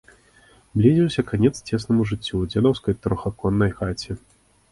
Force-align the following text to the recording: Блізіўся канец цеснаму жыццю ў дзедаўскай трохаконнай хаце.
Блізіўся 0.79 1.21
канец 1.31 1.51
цеснаму 1.67 2.07
жыццю 2.13 2.27
ў 2.39 2.43
дзедаўскай 2.53 2.93
трохаконнай 3.03 3.71
хаце. 3.83 4.11